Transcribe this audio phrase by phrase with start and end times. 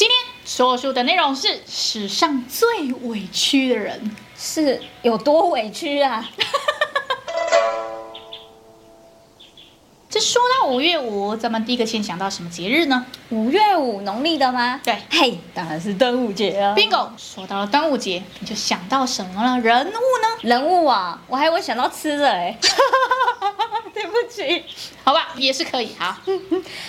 [0.00, 6.26] 今天说书的内容是史上最委屈的人，是有多委屈啊？
[10.08, 13.04] 这说到五月五，咱们第一个先想到什么节日呢？
[13.28, 14.80] 五月五，农历的吗？
[14.82, 16.74] 对，嘿，当然是端午节啊。
[16.74, 19.60] Bingo，说到了端午节，你就想到什么了？
[19.60, 20.28] 人物呢？
[20.40, 22.58] 人物啊，我还以为想到吃的哎。
[24.00, 24.64] 对不起，
[25.04, 25.94] 好吧，也是可以。
[25.98, 26.16] 好，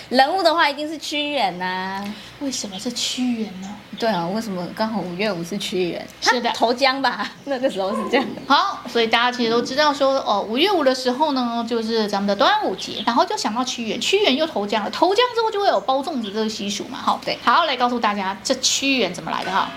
[0.08, 2.14] 人物的话一定是屈原呐、啊。
[2.40, 3.68] 为什么是屈原呢？
[3.98, 6.08] 对啊，为什么刚好五月五是屈原？
[6.22, 8.40] 是的，投江吧， 那个时候是这样的。
[8.48, 16.98] 好，所以大家其实都知道说，哦，五月五的时候呢，就是咱们的端午节，然后就想到屈原，屈原又投江了，投江之后就会有包粽子这个习俗嘛。
[16.98, 19.70] 好，对，好，来告诉大家这屈原怎么来的哈。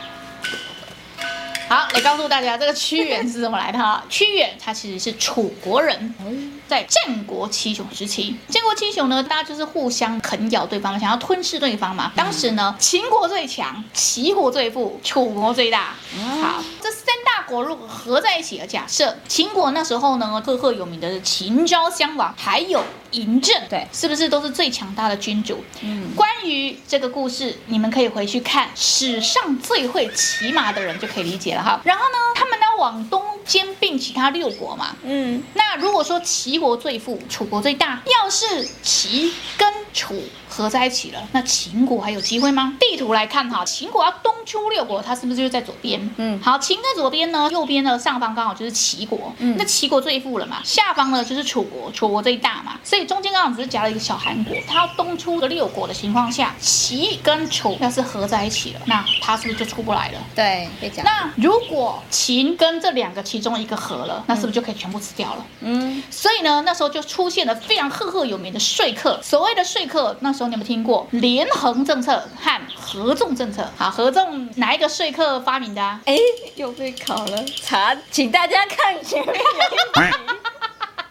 [1.76, 4.02] 好，来告诉大家这个屈原是怎么来的哈。
[4.10, 6.16] 屈原他其实是楚国人，
[6.70, 12.14] 在战国七雄时期，战国七雄呢，大家就是互相啃咬对方，想要吞噬对方嘛。
[12.16, 15.96] 当时呢，秦国最强，齐国最富，楚国最大。
[16.42, 22.82] 好，这三大国如果合在一起的假设，秦国那时候呢，赫赫有名的是秦昭襄王，还有
[23.12, 25.62] 嬴政，对，是不是都是最强大的君主？
[25.82, 31.80] 嗯，关于这个故事，你们可以回去看史上最会骑马的人就可以理解了哈。
[31.84, 34.96] 然后呢，他们呢往东兼并其他六国嘛。
[35.04, 40.22] 嗯，那如果说齐国最富，楚国最大，要是齐跟楚
[40.56, 42.78] 合在一起了，那秦国还有机会吗？
[42.80, 46.10] 地图来看哈，秦国要东出六国，它是不是就在左边？
[46.16, 49.34] 嗯，好，秦在左边呢，右边的上方刚好就是齐国。
[49.40, 54.56] 嗯，那齐国最富了嘛，下方呢就是楚国，楚国最大嘛，所以中间刚好只是夹了一个小韩国。
[54.66, 60.20] 它要东出个六国的情况下，齐跟楚要是合在一起了，那它是不是就出不来了？
[60.34, 61.04] 对，可以讲。
[61.04, 65.46] 那如果秦跟这两个其中一个合了，那是不是就可以全部吃掉了？
[65.62, 69.20] 嗯，所以呢，那时候就出现了非常赫赫有名的说客。
[69.22, 73.70] 所谓的说客，那时候你们听过连横政策和合纵政策？
[73.78, 76.00] 好，合纵哪一个说客发明的啊？
[76.06, 76.16] 哎，
[76.56, 79.36] 又被考了，查，请大家看前面。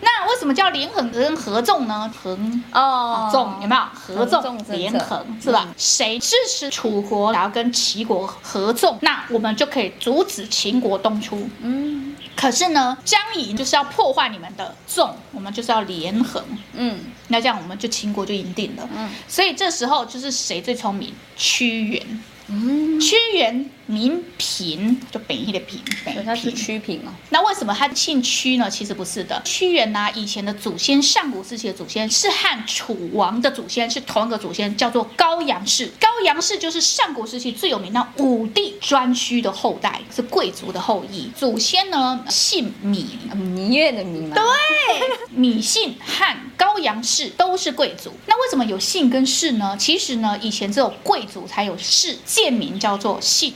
[0.00, 2.10] 那为什么叫连横跟合纵呢？
[2.22, 3.82] 横哦，纵有没有？
[3.94, 5.68] 合纵连横是吧？
[5.78, 11.48] 谁支持楚国，然后跟齐国合纵，那我们就可以阻止秦国东出。
[11.60, 16.42] 嗯，可是呢，张仪就是要破坏你们的纵，我们就是要连横。
[16.72, 18.88] 嗯，那这样我们就秦国就赢定了。
[18.94, 21.14] 嗯，所以这时候就是谁最聪明？
[21.36, 22.22] 屈原。
[22.48, 23.70] 嗯，屈原。
[23.86, 27.12] 名平就本意的平，所以他是屈平哦。
[27.30, 28.70] 那为什么他姓屈呢？
[28.70, 35.90] 其实不是的，屈原呐、啊，以前的祖先，上古时期的祖先是和楚王的祖先是同一个祖先，叫做高阳氏。
[36.00, 41.30] 高阳氏就是上古时期最有名的武帝颛顼的后代，是贵族的后裔。
[41.36, 44.36] 祖先呢姓芈，芈月的芈吗？
[44.36, 48.12] 对，芈姓和高阳氏都是贵族。
[48.26, 49.76] 那为什么有姓跟氏呢？
[49.78, 53.52] 其实呢，以前只有贵族才有氏，贱民叫做姓。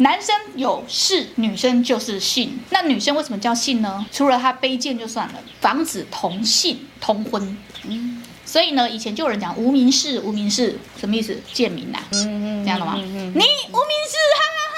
[0.00, 2.58] 嗯，男生有事，女生就是姓。
[2.70, 4.04] 那女生为什么叫姓呢？
[4.10, 7.56] 除了她卑贱就算了，防止同姓通婚。
[7.84, 11.38] 嗯，所以呢，以前就有人讲无名氏，无名氏什么意思？
[11.52, 12.08] 贱民呐、啊。
[12.12, 12.94] 嗯嗯，这样的吗？
[12.96, 14.16] 嗯嗯嗯、你无名氏，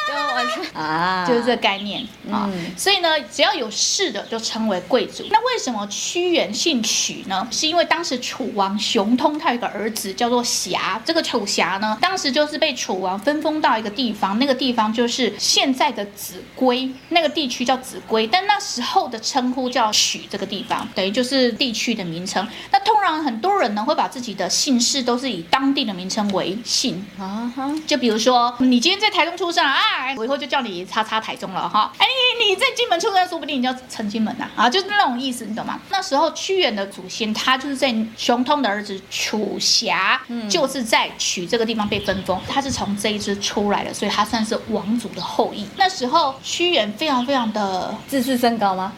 [0.08, 0.82] 哈哈。
[0.82, 5.24] 啊，就是这个概念啊，嗯、所以呢，只要有氏的就称为贵族。
[5.30, 7.46] 那为什么屈原姓曲呢？
[7.50, 22.46] 是因为当时楚王熊通他有一个儿子叫做狎，这个楚狎呢，当时就是被楚王分封到一个地方，那个地方就是现在的秭归，那个地区叫秭归，但那时候的称呼叫曲，这个地方等于就是地区的名称。
[22.70, 27.52] 那通常很多人呢会把自己的姓氏都是以当地的名称为姓啊，
[27.86, 29.91] 就比如说你今天在台中出生啊。
[30.16, 32.06] 我以后就叫你叉叉台中了哈，哎，
[32.38, 35.78] 你你在金门出生，说不定你叫陈金门呐，啊，就是那种意思，你懂吗？
[35.90, 40.20] 那时候屈原的祖先，他就是在熊通的儿子楚霞，
[40.50, 45.66] 就是在曲这个地方被分封，他是从这一支出来的，所以他算是王族的后裔。
[45.76, 48.92] 那时候屈原非常非常的自视甚高吗？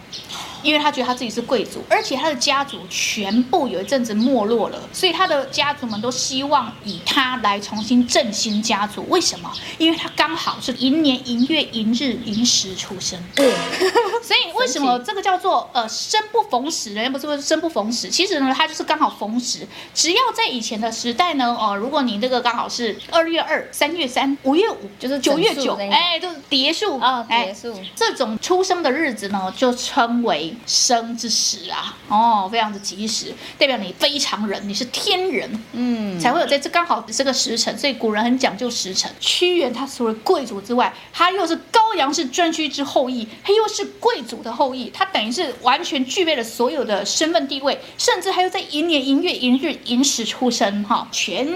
[0.64, 9.06] 因为他觉得他自己是贵族，而且他的家族全部有一阵子没落了，所以他的家族们都希望以他来重新振兴家族。
[9.10, 9.52] 为什么？
[9.76, 13.22] 因为他刚好是寅年寅月寅日寅时出生。
[13.34, 13.52] 对，
[14.24, 16.94] 所以为什么这个叫做呃生不逢时？
[16.94, 19.68] 人家不是说生不逢时，其实呢，他就是刚好逢时。
[19.92, 30.53] 只要在以前的时代呢，哦、呃，如果你这个刚好是二月二、三月三、五月五，就是九月九，哎，就是叠数啊，叠数，这种出生的日子呢，就称为。
[30.66, 39.10] 生之时啊，哦，非常的吉时，代表你非常人，你是天人，嗯，才会有在这刚好这个时辰，所以古人很讲究时辰。
[39.20, 51.46] 屈原他除了贵族之外，他又是高阳氏专区之后裔，他又是贵族的后裔，他等于是完全具备了所有的身份地位，甚至还有在寅年寅月寅日寅时出生，哈，全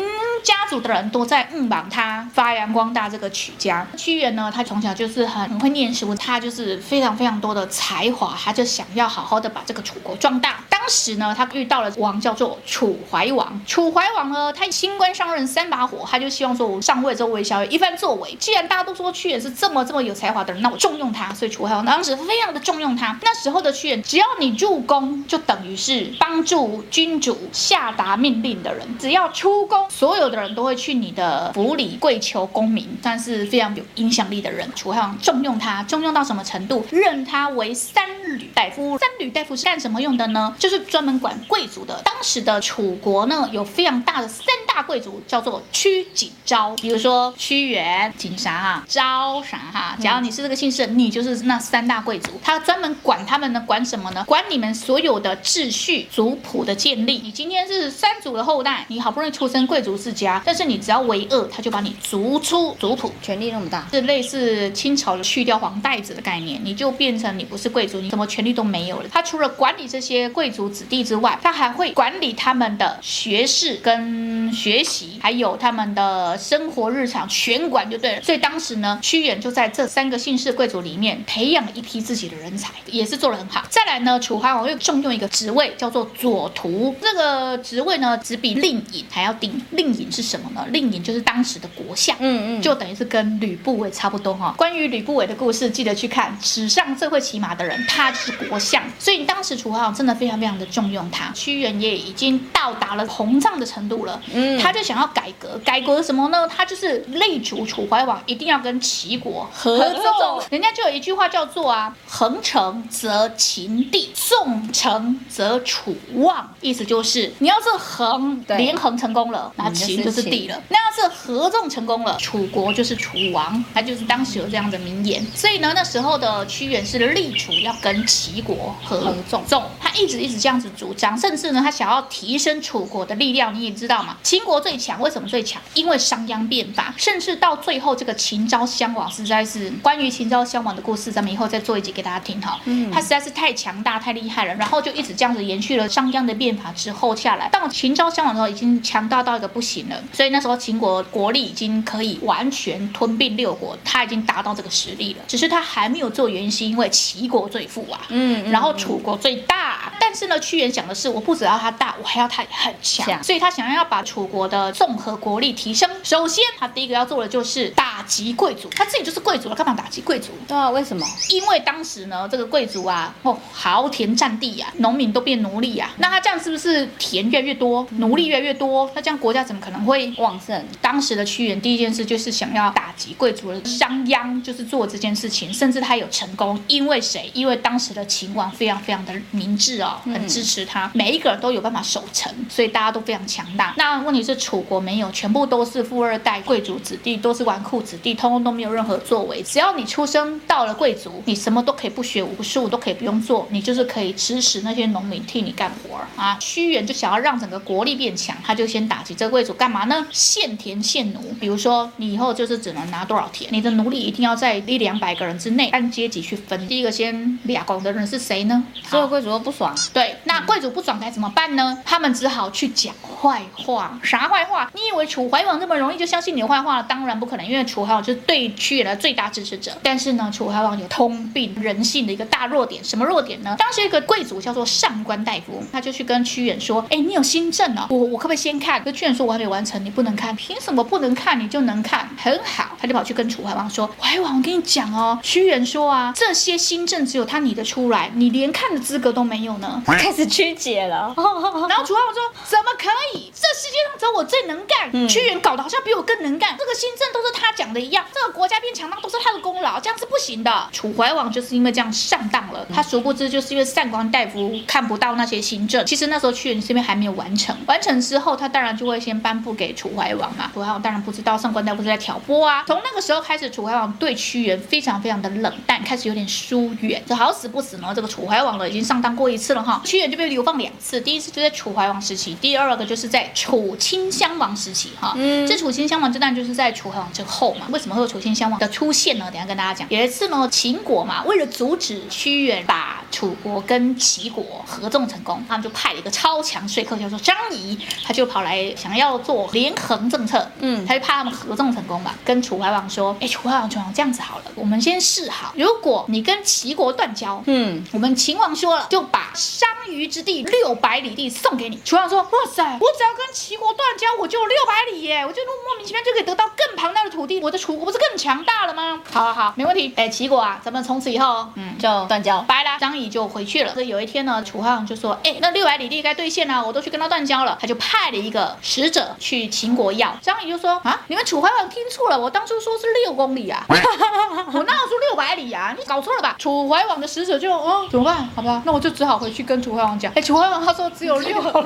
[0.43, 3.87] 家族的人都在嗯帮他发扬光大这个曲家。
[3.97, 10.57] 屈原呢，他从小就是很会念书，他就是非常非常多的才华，他就想要好好的把这个楚国壮大。
[10.89, 13.61] 当时呢，他遇到了王叫做楚怀王。
[13.67, 18.35] 楚怀王呢，他新官上任三把火，他就希望说，我上位之后韦小一番作为。
[18.37, 21.35] 既然大家都说屈原是这么这么有才华的人，那我重用他。
[21.35, 23.19] 所以楚怀王当时非常的重用他。
[23.23, 28.89] 那时候的屈原，只要你入宫，就等于是帮助君主下达命令的人。
[28.99, 34.67] 只要出宫，所有的人都会去你的府里跪求功名，但是非常有影响力的人。
[34.75, 36.83] 楚怀王重用他，重用到什么程度？
[36.91, 38.07] 任他为三
[38.37, 38.99] 閭大夫。
[38.99, 40.55] 三閭大夫是干什么用的呢？
[40.59, 42.01] 就是专门管贵族的。
[42.05, 46.75] 当时的楚国呢，有非常大的三大贵族，叫做屈、景、昭。
[46.77, 49.97] 比如说屈原、景啥哈、昭啥哈。
[50.01, 52.33] 假如你是这个姓氏，你就是那三大贵族。
[52.43, 54.25] 他专门管他们呢，管什么呢？
[54.27, 57.19] 管你们所有的秩序、族谱的建立。
[57.19, 63.13] 你今天是三族的后代，你好不容易出身贵族世家，但是你只要为恶，他就把你逐出族谱。
[63.23, 69.09] 权力那么大，是类似清朝的去掉黄带子的概念，你就变成你不是贵族，你什么权利都没有了。
[69.11, 78.23] 他除了管理这些贵族子弟之外，他还会管理他们的学士跟学习，还有他们的生活日常，全管就对了。
[78.23, 83.65] 所以当时呢，屈原就在这三个姓氏贵族里面培养了一批自己的人才，也是做得很好。
[83.71, 86.95] 再来呢，楚怀王又重用一个职位，叫做左徒。
[87.01, 89.53] 这个职位呢，只比令尹还要低。
[89.71, 90.67] 令尹是什么呢？
[90.71, 94.55] 令尹就是当时的国相，嗯嗯，就等于是跟吕不韦差不多哈。
[94.57, 96.37] 关于吕不韦的故事，记得去看。
[96.43, 98.83] 史上最会骑马的人，他就是国相。
[98.99, 101.31] 所以当时楚怀王真的非常非常的重用他。
[101.33, 105.59] 屈原也已经到达了膨胀的程度了，嗯，他就想要改革。
[105.65, 106.47] 改革什么呢？
[106.49, 110.43] 他就是力主楚怀王一定要跟齐国合纵。
[110.51, 116.55] 人家就有一句话叫做啊，横成则秦地，纵成则楚望。
[116.61, 120.61] 意思就是你要是横连横成功了，那秦就是地了。
[120.69, 123.63] 那要是合纵成功了，楚国就是楚王。
[123.75, 125.25] 他就是当时有这样的名言。
[125.35, 129.63] 所以呢，那时候的屈原是力主要跟齐国合纵，纵。
[129.81, 133.55] 他一直一直这样子主张，甚至呢，他想要提升楚国的力量。
[133.55, 135.61] 你也知道嘛，秦国最强，为什么最强？
[135.75, 136.95] 因为商鞅变法。
[136.97, 142.61] 甚至到最后，这个秦昭襄王实在是关于秦昭襄王的故事，咱们以后再做一集给大家听哈。
[142.65, 147.49] 嗯，他实在是太强大、太厉害了，然后就一直这样子延续了商鞅的变法之后下来。
[147.49, 149.97] 到秦昭襄王的时候，已经强大到一个不行了。
[150.13, 155.21] 所以那时候秦国国力已经可以完全吞并六国，他已经达到这个实力了。
[155.27, 159.78] 只是他还没有做原因，是因为齐国最富啊，嗯，然后楚国最大。
[160.09, 163.23] 但是呢，屈原讲的是，我不只要他大，我还要他很强。
[163.23, 165.87] 所以他想要要把楚国的综合国力提升。
[166.03, 168.71] 首先，他第一个要做的就是打击贵族。
[168.71, 170.29] 他自己就是贵族了，干嘛打击贵族？
[170.47, 171.07] 对啊，为什么？
[171.29, 175.99] 因为当时呢，这个贵族啊，哦，豪田占地呀、啊，农民都变奴隶呀、啊。
[175.99, 178.91] 那他这样是不是田越来越多，奴隶越来越多？
[178.95, 180.67] 那这样国家怎么可能会旺盛？
[180.81, 183.63] 当时的屈原第一件事就是想要打击贵族的。
[183.67, 186.59] 商鞅就是做这件事情，甚至他有成功。
[186.67, 187.31] 因为谁？
[187.35, 193.75] 因为当时的秦王非常非常的明智哦，很支持他，每一个人都有办法守城，所以大家都非常强大。
[193.77, 199.43] 那问题是楚国没有，全部都是富二代贵族子弟，都是纨绔子弟，通通都没有任何作为。
[199.43, 206.37] 只要你出生到了贵族，你什么都可以不学无术，都可以不用做，你就是可以指使那些农民替你干活啊。
[206.41, 210.07] 屈原就想要让整个国力变强，他就先打击这个贵族，干嘛呢？
[210.11, 216.67] 限田限奴，比如说你以后就是只能拿多少田，你的奴隶一定要在一两百个人之内，按阶级去分。
[216.69, 218.65] 第一个先俩工的人是谁呢？
[218.89, 219.75] 所有贵族都不爽。
[219.93, 221.79] 对，那贵族不爽该怎么办呢？
[221.85, 223.99] 他们只好去讲坏话。
[224.03, 224.71] 啥坏话？
[224.75, 226.83] 你以为楚怀王那么容易就相信你的坏话了？
[226.83, 229.73] 当然不可能，因为楚怀王就是对屈原的最大支持者。
[229.83, 233.57] 但是呢，楚怀王有通病人性的一个大弱点，什么弱点呢？
[233.59, 240.35] 当时一个贵族叫做上官大夫，他就去跟屈原说：“哎，你有新政哦，我我可不可以先看？”可屈原说：“我还没完成，你不能看。
[240.37, 241.39] 凭什么不能看？
[241.39, 242.09] 你就能看？
[242.17, 251.13] 很好。”他就跑去跟楚怀王说：“怀王，我跟你讲哦，屈原说啊，这些新政只有他拟得出来，你连看的资格都没有呢。”开始曲解了。
[251.69, 253.31] 然后楚浩说：“怎么可以？
[253.79, 254.91] 界上只有我最能干。
[254.93, 256.57] 嗯、屈原搞得好像比我更能干。
[256.59, 262.67] 这个新政都是他讲的一样，这个国家变强大都是他的功劳，这样是不行的。”楚怀王就是因为这样上当了。
[262.75, 265.85] 他殊不知，就是因为上官大夫看不到那些新政。
[265.87, 270.51] 其实那时候屈原这边还没有完成，完成之后，他当然就会先颁布给楚怀王嘛。
[270.55, 272.65] 楚怀王当然不知道上官大夫是在挑拨啊。
[272.67, 277.03] 从那个时候开始，楚怀王对屈原非常非常的冷淡，开始有点疏远。
[277.07, 279.81] 这好死不死呢，这个楚怀王呢已经上当过一次了哈。
[279.85, 285.15] 屈原就被流放两次，第一次就在楚怀王时期，第二个就是在楚清襄王时期哈。
[285.17, 287.67] 嗯，这楚清襄王这段就是在楚怀王之后嘛。
[287.71, 289.31] 为什么会有楚清襄王的出现呢？
[289.31, 289.87] 等下跟大家讲。
[289.91, 311.81] 有一次呢，秦国嘛，为了阻止屈原把楚国跟齐国合纵成功，他们就派了一个超强说客叫做张仪，他就跑来想要做连横政策，嗯，他就怕他们合纵成功嘛，跟楚怀王说，哎，楚怀王，楚怀王这样子好了，我们先试好，如果你跟齐国断交，嗯，我们秦王说了，就把商于之地六百里地送给你。
[311.85, 319.01] 楚怀王说，哇塞，我只要跟齐国断交，我就有六百里耶，我就莫名其妙就可以得到更庞大的土地，我的楚国不是更强大了吗？
[319.11, 319.93] 好好好，没问题。
[319.97, 322.79] 哎，齐国啊，咱们从此以后，嗯，就断交，拜了。
[322.79, 323.73] 张仪就回去了。
[323.73, 327.57] 所以有一天呢，楚怀王就说，哎，那六百里地该兑现了，我都去跟他断交了。
[327.61, 330.17] 他就派了一个使者去秦国要。
[330.21, 335.75] 张仪就说，啊，你们楚怀王听错了，我当初说是六公里啊， 我哪有说六百里啊？
[335.79, 336.37] 你搞错了吧？
[336.39, 338.29] 楚怀王的使者就，哦，怎么办？
[338.35, 340.13] 好吧，那我就只好回去跟楚怀王讲。
[340.15, 341.65] 哎，楚怀王他说只有六， 楚怀王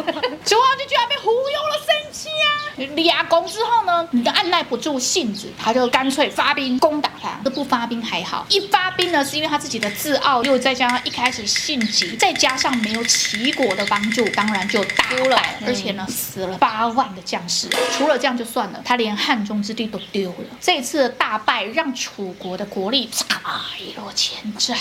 [0.79, 2.53] 就居然被忽悠了，生气啊！
[2.97, 7.29] 俩攻之后呢，你就按捺不住性子，他就干脆发兵攻打他。
[7.45, 15.43] 这不发兵还好，一发兵呢，是因为他自己的自傲，又再加上一开始性急，再加上没有齐国的帮助，当然就大败了。
[15.67, 17.69] 而且呢，死了八万的将士。
[17.97, 20.57] 除了这样就算了，他连汉中之地都丢了。
[20.61, 24.77] 这次的大败让楚国的国力差一落千丈。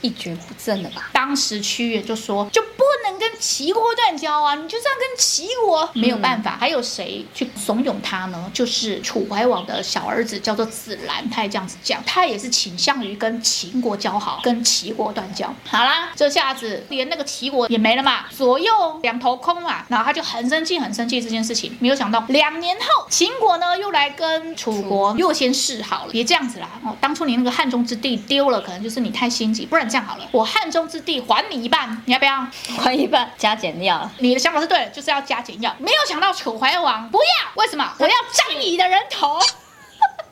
[0.00, 1.10] 一蹶不振了吧？
[1.12, 4.54] 当时屈原就说，就不能跟齐国断交啊！
[4.54, 6.56] 你就这样跟齐国没有办法。
[6.56, 8.50] 嗯、还有谁去怂恿他呢？
[8.54, 15.54] 就是楚怀王的小儿子，叫做子兰，他也这样子讲，他也是倾向于跟秦国交好，跟齐国断交。
[15.66, 21.76] 好啦，这下子连那个齐国也没了嘛，左右两头空嘛，然后他就很生气，很生气这件事情。
[21.80, 26.68] 没有想到两年后，秦国呢又来跟楚国又先示好了，别这样子啦！
[26.84, 29.89] 哦，当初你那个汉中之地丢了，可能就是你太心急，不然。
[29.90, 32.46] 这样好了，我汉中之地还你一半，你要不要？
[32.78, 34.08] 还一半，加减药。
[34.18, 35.74] 你的想法是对的，就是要加减药。
[35.78, 37.92] 没有想到楚怀王不要，为什么？
[37.98, 39.38] 我要张仪的人头。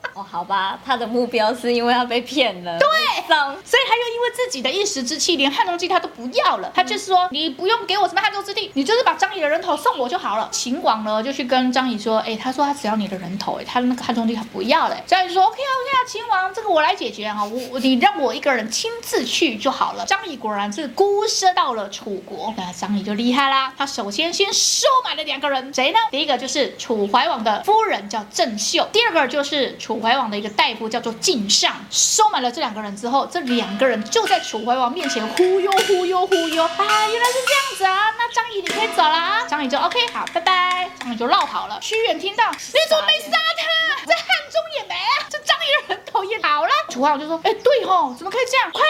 [0.15, 2.79] 哦，好吧，他的目标是因为他被骗了。
[2.79, 2.89] 对，
[3.29, 6.71] 所以他又因为自己的一时之气，连汉中之地他都不要了。
[6.75, 10.49] 他就是说，你不用给我什么汉中之地，你就是把张仪的人头送我就好了。
[10.51, 14.97] 秦王呢就去跟张仪说，哎，他说他只要你的人头，哎，他的那个汉中地他不要了。
[15.07, 20.05] 张仪说，OK 啊 OK 啊，秦王，这个我来解决啊，我你让我一个人亲自去就好了。
[20.07, 23.73] 张仪果然是孤身到了楚国，那张仪就厉害啦。
[23.77, 25.99] 他首先先收买了两个人，谁呢？
[26.11, 29.99] 第一个就是楚怀王的夫人叫郑袖，第二个就是楚楚。
[29.99, 41.79] 怀王的一个大夫叫做靳尚，收买了这两个人之后，这两个人就在楚怀王面前忽悠忽悠忽悠啊，原来是这样子啊，那张仪你可以走了啊，张仪就 OK 好，拜拜，张仪就绕跑了。
[41.81, 44.05] 屈原听到，你怎么没杀他？
[44.05, 46.71] 在汉中也没啊，这张仪的人头也跑了。
[46.99, 48.71] 楚怀王就说，哎，对吼，怎么可以这样？
[48.73, 48.83] 快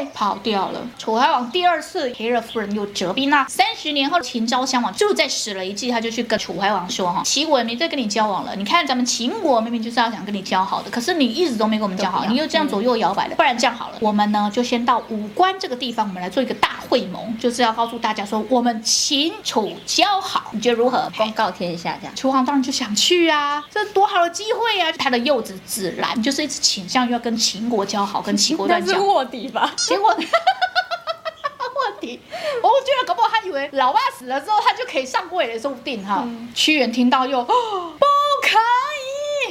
[0.00, 0.10] 追！
[0.12, 0.80] 跑掉了。
[0.98, 3.46] 楚怀王第二次赔了夫人又折兵啊。
[3.48, 8.56] 三十年后，秦昭襄王就再使了一计，他就去跟楚怀王说，哈，齐国也没再跟你交往了。
[8.56, 10.46] 你看咱们秦国明明就是要想跟你。
[10.46, 21.10] 交好的，可是你一直都没跟我们交好，你又这样左右摇摆的，不然这样好了，我们呢就先到武关这个地方，我们来做一个大会盟，就是要告诉大家说我们秦楚交好，你觉得如何？
[21.16, 22.14] 公告天下这样。
[22.14, 24.92] 楚王当然就想去啊，这多好的机会啊！
[24.96, 29.00] 他的幼子子兰就是一直倾向于要跟秦国交好，跟 齐国断交。
[29.02, 29.72] 卧底吧？
[29.76, 32.20] 结果 卧底，
[32.62, 36.22] 我觉得搞不好他以为老爸死了之后他就可以上位了，说不定哈。
[36.24, 37.44] 嗯、屈原听到又、哦、
[37.98, 38.06] 不
[38.42, 38.58] 可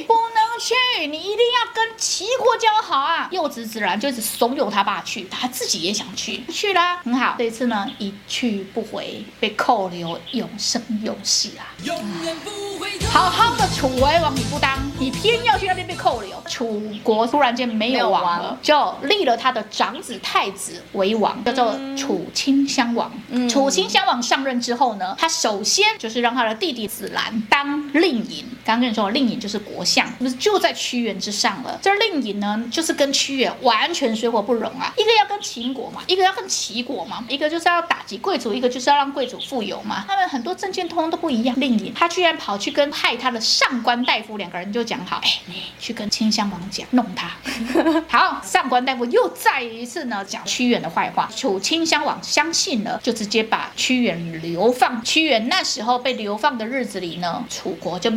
[0.00, 0.46] 以，不能。
[0.58, 3.28] 去，你一定要跟齐国交好啊！
[3.30, 7.34] 幼子子然就是怂恿他爸去，他自己也想去，去啦，很好。
[7.36, 11.68] 这一次呢，一去不回，被扣留永生永世啊！
[11.84, 12.50] 永远不
[12.80, 13.06] 回头。
[13.10, 16.42] 好好的楚怀王你不当，你偏要去那边被扣留。
[16.48, 23.12] 楚国突然间没有王了，就立了他的长子太子为王，叫做楚清襄王。
[23.30, 28.44] 嗯、楚清襄王上任之后呢，他首先就是让他的弟弟子兰当令尹。
[28.64, 30.32] 刚刚跟你说，令尹就是国相，不是。
[30.36, 31.78] 就在屈原之上了。
[31.80, 34.92] 这令尹呢，就是跟屈原完全水火不容啊。
[34.96, 40.04] 一个要跟秦国嘛，一个要跟齐国嘛，一个就是要打击贵族，一个就是要让贵族富有嘛。
[40.08, 41.58] 他们很多政见通通都不一样。
[41.58, 47.30] 令尹他居然跑去跟害他的上官大夫两个人就讲好，哎，你去跟清襄王讲，弄他。
[48.08, 51.28] 好，上官大夫又再一次呢讲屈原的坏话。
[51.36, 55.04] 楚清襄王相信了，就直接把屈原流放。
[55.04, 58.10] 屈原那时候被流放的日子里呢，楚国就。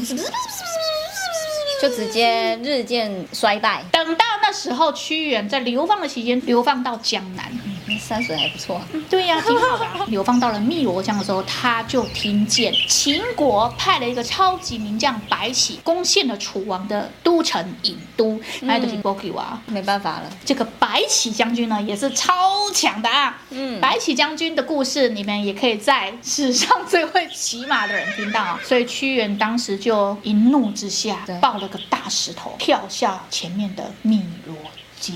[1.81, 3.81] 就直接日渐衰败。
[3.89, 8.81] 等到那时候，屈原在流放的期间，流放到江南，嗯、山水还不错。
[9.09, 10.05] 对呀、啊， 挺好的、啊。
[10.07, 18.37] 流放到了汨罗江的时候，他就听见秦国派了一个超级名将白起攻陷了楚王的都城郢都。
[18.61, 23.37] 没办法了，这个白起将军呢，也是超强的啊。
[23.51, 28.59] 嗯，白起将军的故事，你们也可以在史上最会骑马的人听到啊。
[28.65, 31.69] 所以屈原当时就一怒之下，抱了。
[31.69, 34.55] 个大石头跳下前面的汨罗
[34.99, 35.13] 家。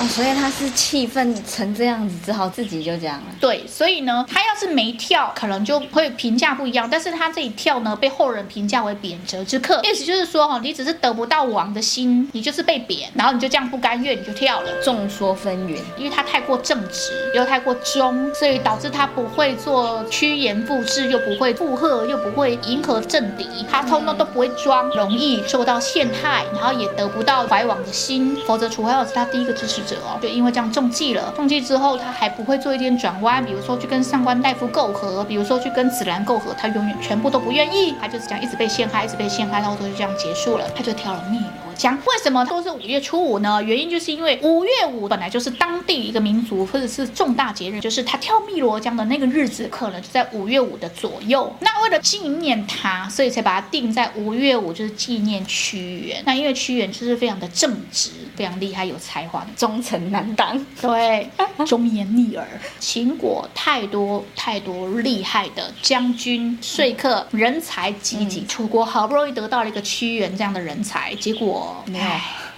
[0.00, 3.24] 哦，所以他是气愤成这样子，只好自己就这样了。
[3.40, 6.88] 对，所以呢，他要是没跳，可能就会评价不一样。
[6.88, 14.70] 但是他这一跳呢，被后人评价为贬谪之客，意思就是说哈，你只是得不到王的心，你就是被贬，然后你就这样不甘愿，你就跳了。
[14.82, 28.36] 众说纷纭，因为他太过正直，又太过忠，所以导致他不会做趋炎附势，又不会附和，又不会迎合政敌，他通通都不会装，容易受到陷害，然后也得不到怀王的心。
[28.46, 31.32] 否则楚怀王是他第一个支持者哦，就因为这样中计了。
[31.34, 41.42] 中计之后，他还不会做一点转弯，比如说去跟上官大夫媾和，比如说去跟子兰媾和，他永远全部都不愿意，他就是这样一直被陷害，一直被陷害，到最后就这样结束了，他就挑了命
[41.78, 41.96] 江。
[41.96, 43.62] 为什么都是五月初五呢？
[43.62, 51.54] 原因就是因为五月五本来就是当地一个民族或者是重大节日，就是他跳汨罗江的那个日子，可能就在五月五的左右。
[51.60, 56.22] 那为了纪念他，所以才把它定在五月五，就是纪念屈原。
[56.26, 61.30] 那因为屈原就是非常的正直，非常厉害，有才华的，忠臣难当，对，
[61.64, 62.46] 忠言逆耳。
[62.80, 71.67] 秦国太多太多厉害的将军、说客、人才济济，楚国好不容易得到了一个屈原这样的人才，结果。
[71.86, 72.04] 没有，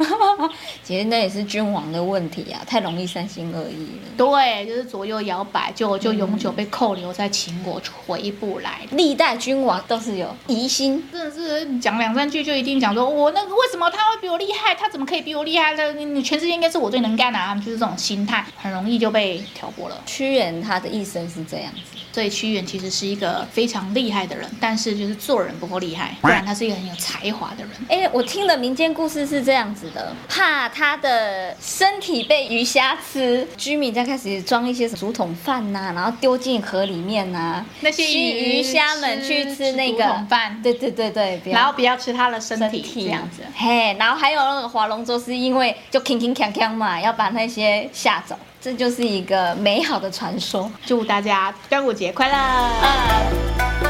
[0.83, 4.09] 其实那也是君王的问题啊，太容易三心二意了。
[4.17, 8.81] 对，就是左右摇摆，就就永久被扣留在秦国，回不来。
[8.93, 14.75] 历代君王都是有疑心，真的是讲两三句就一定讲说，我那个为什么他会比我厉害？
[14.75, 15.93] 他怎么可以比我厉害呢？
[15.93, 17.55] 你全世界应该是我最能干啊！
[17.55, 20.03] 就是这种心态，很容易就被挑拨了。
[20.07, 22.00] 屈原他的一生是这样子。
[22.13, 27.71] 所以屈原其实是一个非常厉害的人，但是就是做人不够厉害，不然他是一个很有才华的人。
[27.89, 43.43] 哎，我听的民间故事是这样子的：怕他的身体被鱼虾吃，居民在开始装一些竹筒饭呐、啊，然后丢进河里面呐、啊，那些鱼虾们去吃那个竹筒饭，对对对对，然后不要吃他的身体，身体这样子。
[43.55, 48.37] 嘿，然后还有那个划龙舟，是因为就铿铿锵锵嘛，要把那些吓走。
[48.61, 53.90] 这就是一个美好的传说，祝大家端午节快乐！